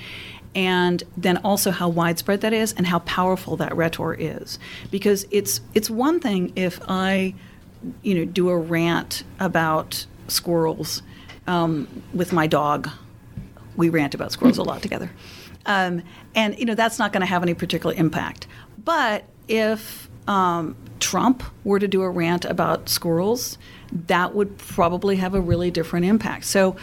[0.54, 4.58] and then also how widespread that is and how powerful that rhetoric is.
[4.90, 7.34] Because it's it's one thing if I,
[8.02, 11.02] you know, do a rant about squirrels
[11.46, 12.88] um, with my dog.
[13.76, 15.10] We rant about squirrels a lot together,
[15.66, 16.02] um,
[16.34, 18.46] and you know that's not going to have any particular impact.
[18.82, 23.58] But if um, Trump were to do a rant about squirrels,
[24.06, 26.44] that would probably have a really different impact.
[26.44, 26.76] So,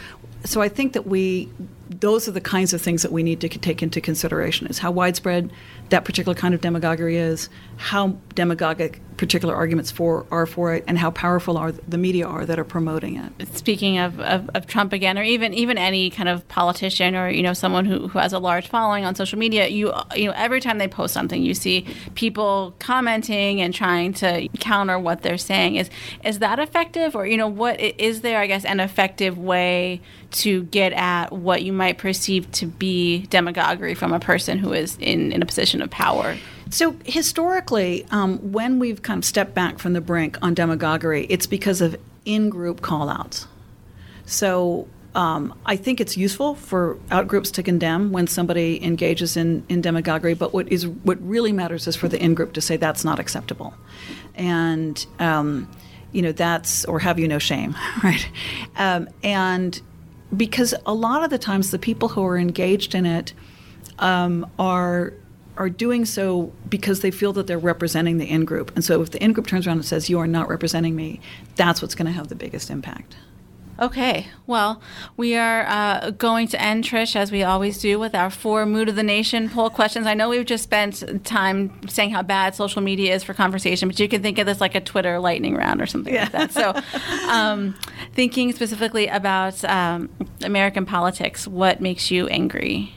[0.44, 1.48] so I think that we,
[1.88, 4.90] those are the kinds of things that we need to take into consideration: is how
[4.90, 5.50] widespread
[5.88, 10.98] that particular kind of demagoguery is, how demagogic particular arguments for are for it, and
[10.98, 13.56] how powerful are the media are that are promoting it.
[13.56, 17.42] Speaking of, of, of Trump again, or even even any kind of politician or you
[17.42, 20.60] know someone who, who has a large following on social media, you you know every
[20.60, 25.76] time they post something, you see people commenting and trying to counter what they're saying.
[25.76, 25.90] Is
[26.24, 28.38] is that effective, or you know what is there?
[28.38, 30.00] I guess an effective way
[30.32, 34.96] to get at what you might perceive to be demagoguery from a person who is
[35.00, 36.36] in, in a position of power.
[36.76, 41.46] So historically, um, when we've kind of stepped back from the brink on demagoguery, it's
[41.46, 43.46] because of in-group callouts.
[44.26, 49.80] So um, I think it's useful for outgroups to condemn when somebody engages in, in
[49.80, 53.18] demagoguery, but what is what really matters is for the in-group to say that's not
[53.18, 53.72] acceptable,
[54.34, 55.66] and um,
[56.12, 58.28] you know that's or have you no shame, right?
[58.76, 59.80] Um, and
[60.36, 63.32] because a lot of the times the people who are engaged in it
[63.98, 65.14] um, are
[65.56, 68.72] are doing so because they feel that they're representing the in group.
[68.74, 71.20] And so if the in group turns around and says, You are not representing me,
[71.56, 73.16] that's what's going to have the biggest impact.
[73.78, 74.80] Okay, well,
[75.18, 78.88] we are uh, going to end, Trish, as we always do, with our four Mood
[78.88, 80.06] of the Nation poll questions.
[80.06, 84.00] I know we've just spent time saying how bad social media is for conversation, but
[84.00, 86.52] you can think of this like a Twitter lightning round or something like that.
[86.52, 86.74] So,
[87.28, 87.74] um,
[88.14, 90.08] thinking specifically about um,
[90.42, 92.94] American politics, what makes you angry?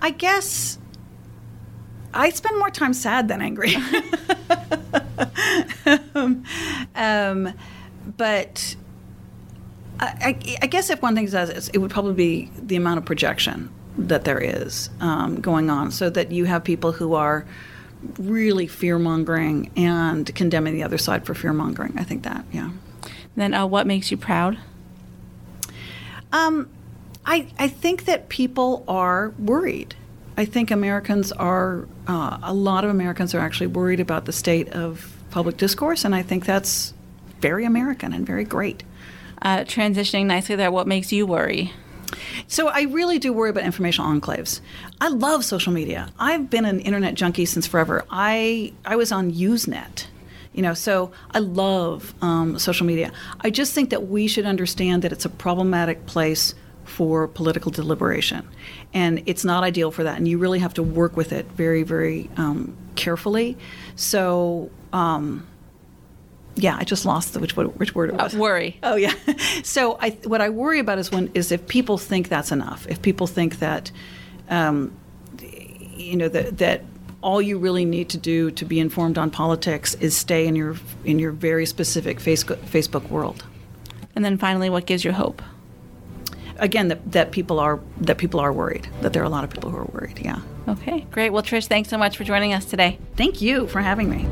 [0.00, 0.78] I guess
[2.14, 3.74] I spend more time sad than angry.
[6.14, 6.44] um,
[6.94, 7.52] um,
[8.16, 8.76] but
[10.00, 13.04] I, I, I, guess if one thing says it would probably be the amount of
[13.04, 17.46] projection that there is um, going on, so that you have people who are
[18.18, 21.98] really fear mongering and condemning the other side for fear mongering.
[21.98, 22.70] I think that, yeah.
[23.36, 24.58] Then, uh, what makes you proud?
[26.32, 26.68] Um,
[27.24, 29.94] I, I think that people are worried.
[30.36, 34.68] I think Americans are, uh, a lot of Americans are actually worried about the state
[34.70, 36.94] of public discourse, and I think that's
[37.40, 38.82] very American and very great.
[39.40, 41.72] Uh, transitioning nicely there, what makes you worry?
[42.46, 44.60] So I really do worry about informational enclaves.
[45.00, 46.12] I love social media.
[46.18, 48.04] I've been an internet junkie since forever.
[48.10, 50.06] I I was on Usenet,
[50.52, 53.12] you know, so I love um, social media.
[53.40, 58.46] I just think that we should understand that it's a problematic place for political deliberation.
[58.94, 60.18] And it's not ideal for that.
[60.18, 63.56] And you really have to work with it very, very um, carefully.
[63.96, 65.46] So, um,
[66.56, 68.34] yeah, I just lost the which which word it was.
[68.34, 68.78] Uh, worry.
[68.82, 69.14] Oh yeah.
[69.62, 72.86] So I, what I worry about is when is if people think that's enough.
[72.88, 73.90] If people think that,
[74.50, 74.92] um,
[75.40, 76.84] you know, that that
[77.22, 80.76] all you really need to do to be informed on politics is stay in your
[81.04, 83.44] in your very specific Facebook Facebook world.
[84.14, 85.40] And then finally, what gives you hope?
[86.62, 89.50] Again that, that people are that people are worried that there are a lot of
[89.50, 92.64] people who are worried yeah okay great well trish thanks so much for joining us
[92.64, 94.26] today thank you for having me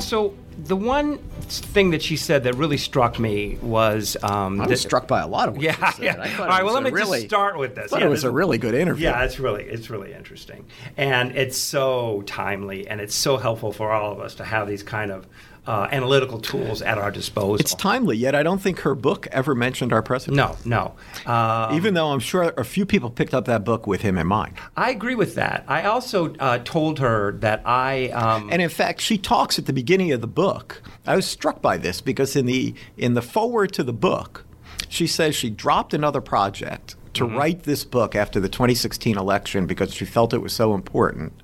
[0.00, 4.80] so the one thing that she said that really struck me was um, I was
[4.80, 6.22] struck by a lot of what yeah, she yeah.
[6.22, 6.40] said.
[6.40, 7.86] All right, well, let me really, just start with this.
[7.86, 9.04] I thought yeah, it was a really good interview.
[9.04, 10.66] Yeah, it's really it's really interesting,
[10.98, 14.82] and it's so timely, and it's so helpful for all of us to have these
[14.82, 15.26] kind of
[15.68, 17.56] uh, analytical tools at our disposal.
[17.56, 20.36] It's timely, yet I don't think her book ever mentioned our president.
[20.36, 21.30] No, no.
[21.30, 24.26] Um, Even though I'm sure a few people picked up that book with him in
[24.26, 24.54] mind.
[24.78, 25.66] I agree with that.
[25.68, 28.08] I also uh, told her that I.
[28.08, 30.80] Um, and in fact, she talks at the beginning of the book.
[31.06, 34.46] I was struck by this because in the in the foreword to the book,
[34.88, 37.36] she says she dropped another project to mm-hmm.
[37.36, 41.34] write this book after the 2016 election because she felt it was so important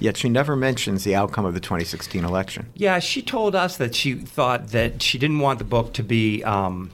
[0.00, 2.66] Yet she never mentions the outcome of the 2016 election.
[2.74, 6.42] Yeah, she told us that she thought that she didn't want the book to be.
[6.44, 6.90] Um,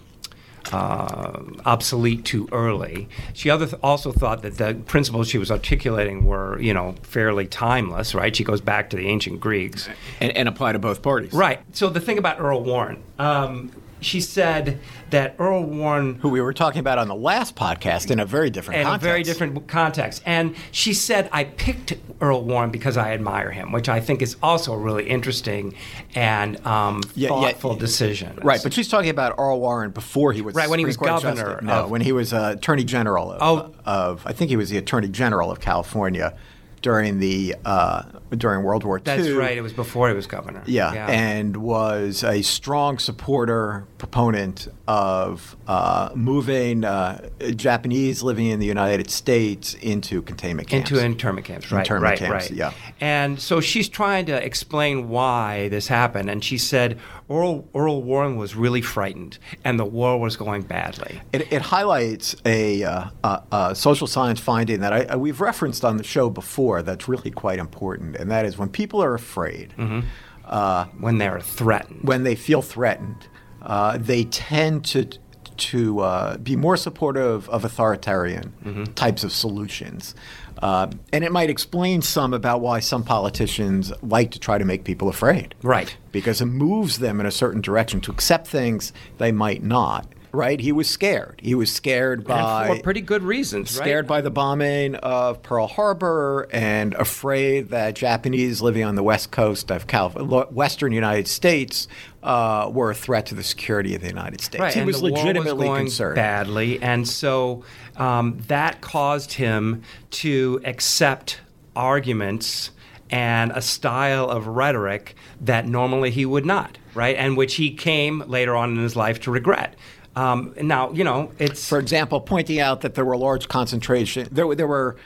[0.73, 3.09] uh, obsolete too early.
[3.33, 7.47] She other th- also thought that the principles she was articulating were, you know, fairly
[7.47, 8.15] timeless.
[8.15, 8.35] Right?
[8.37, 9.89] She goes back to the ancient Greeks
[10.21, 11.33] and, and apply to both parties.
[11.33, 11.61] Right.
[11.73, 14.79] So the thing about Earl Warren, um, she said
[15.11, 18.51] that Earl Warren, who we were talking about on the last podcast, in a very
[18.51, 19.05] different in context.
[19.05, 23.73] a very different context, and she said I picked Earl Warren because I admire him,
[23.73, 25.75] which I think is also a really interesting
[26.15, 28.39] and um, yeah, thoughtful yeah, decision.
[28.43, 31.61] Right, but she's talking about Earl Warren before he was right when he was governor.
[31.63, 34.79] No, when he was uh, Attorney General of, oh, of, I think he was the
[34.79, 36.37] Attorney General of California
[36.83, 39.05] during the uh, during World War II.
[39.05, 39.57] That's right.
[39.57, 40.63] It was before he was governor.
[40.67, 41.07] Yeah, yeah.
[41.09, 49.11] and was a strong supporter, proponent of uh, moving uh, Japanese living in the United
[49.11, 50.91] States into containment camps.
[50.91, 51.81] Into internment camps, right?
[51.81, 52.59] Internment right, camps, right.
[52.59, 52.73] Yeah.
[53.01, 56.99] And so she's trying to explain why this happened, and she said
[57.31, 61.21] Earl, Earl Warren was really frightened, and the war was going badly.
[61.33, 65.97] It, it highlights a, uh, a, a, social science finding that I, we've referenced on
[65.97, 66.83] the show before.
[66.83, 70.01] That's really quite important and that is when people are afraid, mm-hmm.
[70.45, 73.29] uh, when they're threatened, when they feel threatened,
[73.63, 75.09] uh, they tend to
[75.57, 78.85] to uh, be more supportive of authoritarian mm-hmm.
[78.95, 80.15] types of solutions.
[80.63, 84.85] Uh, and it might explain some about why some politicians like to try to make
[84.85, 85.55] people afraid.
[85.63, 85.97] Right.
[86.13, 90.61] Because it moves them in a certain direction to accept things they might not right?
[90.61, 91.41] He was scared.
[91.43, 93.71] He was scared by and for pretty good reasons.
[93.71, 94.09] scared right?
[94.09, 99.71] by the bombing of Pearl Harbor and afraid that Japanese living on the west coast
[99.71, 101.89] of Calif- lo- western United States
[102.23, 104.61] uh, were a threat to the security of the United States.
[104.61, 106.17] Right, he and was legitimately going concerned.
[106.17, 107.65] badly, and so
[107.97, 111.41] um, that caused him to accept
[111.75, 112.71] arguments
[113.11, 117.17] and a style of rhetoric that normally he would not, right?
[117.17, 119.75] And which he came later on in his life to regret.
[120.17, 124.47] Um, now, you know, it's For example, pointing out that there were large concentration there
[124.47, 124.97] were, there were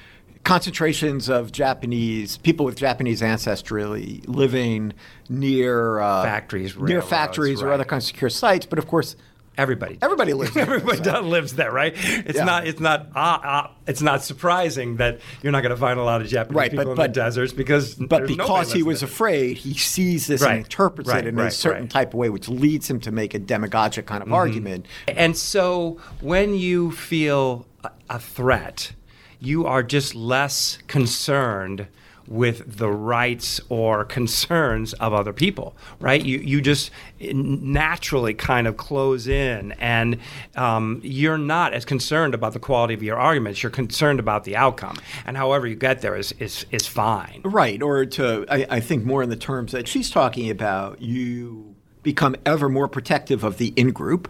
[0.44, 4.92] concentrations of Japanese people with Japanese ancestry living
[5.28, 8.66] near uh, Factories, near factories or other kinds of secure sites.
[8.66, 9.16] But of course,
[9.56, 9.98] everybody.
[10.02, 10.52] everybody lives.
[10.54, 10.62] there.
[10.64, 11.94] Everybody does- lives there, right?
[11.96, 12.44] It's Yeah.
[12.44, 12.66] not.
[12.66, 13.08] It's not.
[13.14, 16.56] Uh, uh, it's not surprising that you're not going to find a lot of Japanese
[16.56, 17.94] Right, people but- in but- the deserts because.
[17.94, 19.08] But because he was there.
[19.08, 22.30] afraid, he sees this Right, and interprets right, it in a certain type of way,
[22.30, 24.34] which leads him to make a demagogic kind of Mm-hmm.
[24.34, 24.86] argument.
[25.08, 28.92] And so when you feel a, a threat,
[29.40, 31.86] you are just less concerned
[32.26, 36.24] with the rights or concerns of other people, right?
[36.24, 40.18] You you just naturally kind of close in, and
[40.56, 43.62] um, you're not as concerned about the quality of your arguments.
[43.62, 44.96] You're concerned about the outcome,
[45.26, 47.40] and however you get there is is, is fine.
[47.44, 51.74] Right, or to, I, I think more in the terms that she's talking about, you
[52.02, 54.28] become ever more protective of the in group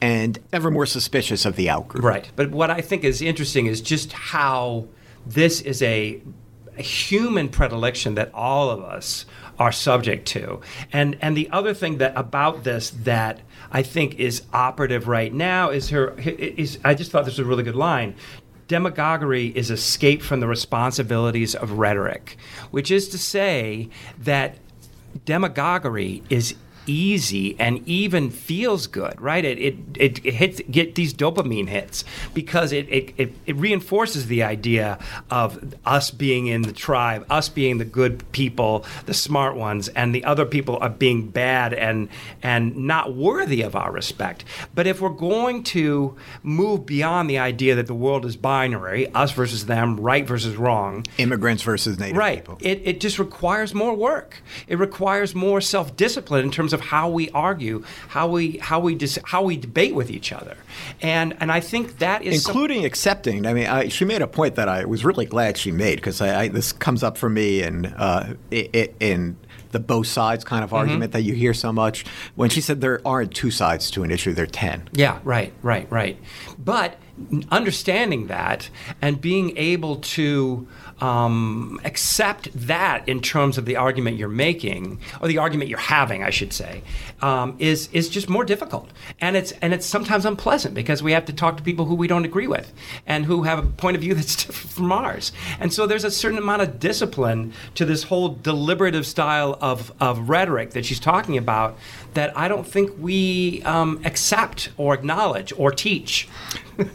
[0.00, 2.04] and ever more suspicious of the out group.
[2.04, 2.30] Right.
[2.36, 4.88] But what I think is interesting is just how
[5.24, 6.20] this is a
[6.80, 9.26] human predilection that all of us
[9.58, 10.60] are subject to.
[10.92, 15.70] And and the other thing that about this that I think is operative right now
[15.70, 18.14] is her is I just thought this was a really good line.
[18.68, 22.36] Demagoguery is escape from the responsibilities of rhetoric,
[22.70, 24.58] which is to say that
[25.24, 26.54] demagoguery is
[26.88, 29.44] easy and even feels good, right?
[29.44, 34.26] It it, it, it hits get these dopamine hits because it, it, it, it reinforces
[34.26, 34.98] the idea
[35.30, 40.14] of us being in the tribe, us being the good people, the smart ones, and
[40.14, 42.08] the other people are being bad and
[42.42, 44.44] and not worthy of our respect.
[44.74, 49.32] But if we're going to move beyond the idea that the world is binary, us
[49.32, 52.58] versus them, right versus wrong, Immigrants versus native right people.
[52.60, 57.30] it, it just requires more work it requires more self-discipline in terms of how we
[57.30, 60.56] argue how we how we dis- how we debate with each other
[61.02, 63.46] and and i think that is some- Including accepting.
[63.46, 66.18] I mean, I, she made a point that I was really glad she made because
[66.18, 69.36] this comes up for me in uh, in
[69.72, 70.74] the both sides kind Mm-hmm.
[70.74, 72.04] of argument that you hear so much.
[72.36, 74.88] When she said there aren't two sides to an issue, there are ten.
[74.92, 76.18] Yeah, right, right, right.
[76.58, 76.96] But
[77.50, 78.70] understanding that
[79.02, 80.66] and being able to
[81.00, 86.22] um, accept that in terms of the argument you're making, or the argument you're having,
[86.22, 86.82] I should say,
[87.22, 88.90] um, is is just more difficult,
[89.20, 92.08] and it's and it's sometimes unpleasant because we have to talk to people who we
[92.08, 92.72] don't agree with
[93.06, 96.10] and who have a point of view that's different from ours, and so there's a
[96.10, 101.36] certain amount of discipline to this whole deliberative style of of rhetoric that she's talking
[101.36, 101.76] about
[102.18, 106.28] that I don't think we um, accept or acknowledge or teach.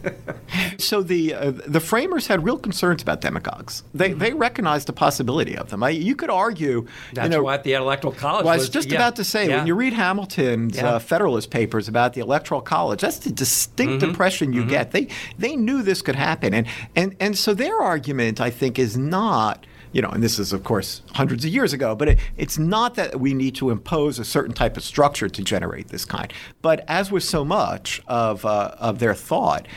[0.78, 3.84] So the uh, the framers had real concerns about demagogues.
[3.94, 5.84] They they recognized the possibility of them.
[5.84, 6.88] I, you could argue.
[7.14, 8.46] That's you know, what the electoral college.
[8.46, 9.58] Well, I was, was just yeah, about to say, yeah.
[9.58, 10.88] when you read Hamilton's Yeah.
[10.96, 14.10] uh, Federalist Papers about the Electoral College, that's the distinct Mm-hmm.
[14.12, 14.92] impression you get.
[14.92, 15.08] They
[15.38, 19.66] they knew this could happen, and and and so their argument, I think, is not.
[19.94, 22.96] You know, and this is, of course, hundreds of years ago, but it, it's not
[22.96, 26.34] that we need to impose a certain type of structure to generate this kind.
[26.62, 29.68] But as with so much of, uh, of their thought,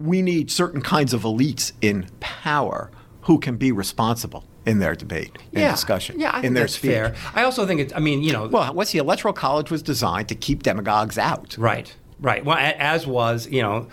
[0.00, 2.90] we need certain kinds of elites in power
[3.22, 5.70] who can be responsible in their debate and yeah.
[5.70, 6.90] discussion, Yeah, I think in their that's speech.
[6.92, 7.14] fair.
[7.34, 7.92] I also think it's.
[7.92, 8.46] I mean, you know.
[8.46, 11.56] Well, what's the Electoral College was designed to keep demagogues out.
[11.58, 12.44] Right, right.
[12.44, 13.88] Well, as was you know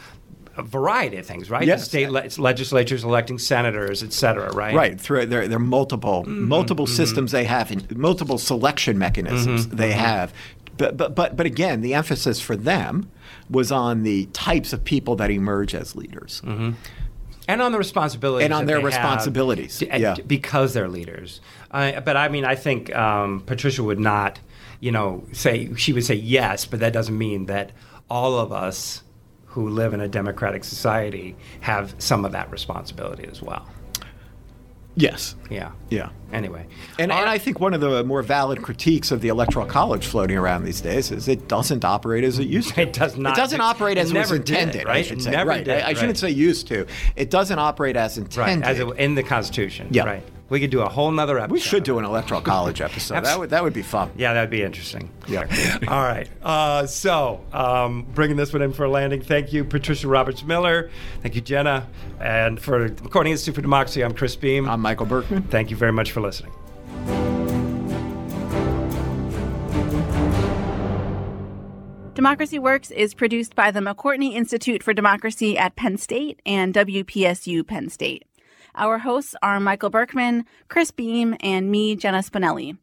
[0.61, 1.65] a variety of things, right?
[1.67, 1.81] Yes.
[1.81, 4.73] The state le- legislatures electing senators, et cetera, right?
[4.75, 9.67] Right, through there, there are multiple Mm-hmm, multiple systems they have, and multiple selection mechanisms
[9.67, 10.33] Mm-hmm, they have.
[10.77, 13.09] But, but but but again, the emphasis for them
[13.49, 16.41] was on the types of people that emerge as leaders.
[16.43, 20.15] and on the responsibilities And on their responsibilities, to- yeah.
[20.25, 21.41] because they're leaders.
[21.69, 24.39] I, but I mean, I think um, Patricia would not,
[24.79, 27.71] you know, say she would say yes, but that doesn't mean that
[28.09, 29.03] all of us
[29.51, 33.67] who live in a democratic society have some of that responsibility as well.
[34.95, 35.35] Yes.
[35.49, 35.71] Yeah.
[35.89, 36.09] Yeah.
[36.33, 36.67] Anyway,
[36.99, 37.29] And, and.
[37.29, 40.81] I think one of the more valid critiques of the Electoral College floating around these
[40.81, 42.81] days is it doesn't operate as it used to.
[42.91, 43.37] It does not.
[43.37, 44.87] It doesn't operate as It it was never did, intended.
[44.87, 45.05] I right?
[45.05, 45.31] should It say.
[45.31, 45.63] never right.
[45.63, 46.85] did, I, I shouldn't say used to.
[47.15, 48.65] It doesn't operate as right intended.
[48.67, 49.87] as it, in the Constitution.
[49.91, 50.03] Yeah.
[50.03, 50.23] Right.
[50.51, 51.53] We could do a whole nother episode.
[51.53, 53.23] We should do an electoral college episode.
[53.23, 54.11] that would that would be fun.
[54.17, 55.09] Yeah, that'd be interesting.
[55.25, 55.47] Yeah.
[55.87, 56.27] All right.
[56.43, 59.21] Uh, so, um, bringing this one in for a landing.
[59.21, 60.91] Thank you, Patricia Roberts Miller.
[61.21, 61.87] Thank you, Jenna.
[62.19, 64.67] And for the McCourtney Institute for Democracy, I'm Chris Beem.
[64.67, 65.43] I'm Michael Berkman.
[65.43, 66.51] Thank you very much for listening.
[72.13, 77.65] Democracy Works is produced by the McCourtney Institute for Democracy at Penn State and WPSU
[77.65, 78.25] Penn State.
[78.75, 82.77] Our hosts are Michael Berkman, Chris Beem, and me, Jenna Spinelli.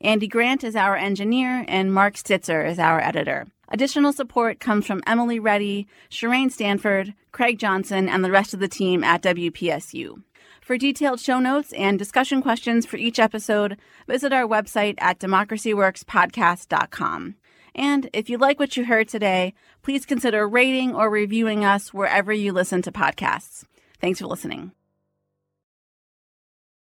[0.00, 3.46] Andy Grant is our engineer, and Mark Stitzer is our editor.
[3.68, 8.68] Additional support comes from Emily Reddy, Shireen Stanford, Craig Johnson, and the rest of the
[8.68, 10.22] team at WPSU.
[10.60, 13.76] For detailed show notes and discussion questions for each episode,
[14.06, 17.34] visit our website at democracyworkspodcast.com.
[17.74, 22.32] And if you like what you heard today, please consider rating or reviewing us wherever
[22.32, 23.64] you listen to podcasts.
[24.00, 24.70] Thanks for listening.